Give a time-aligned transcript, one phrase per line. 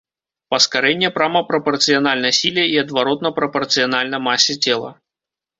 [0.53, 4.91] Паскарэнне прама прапарцыянальна сіле і адваротна прапарцыянальна масе цела.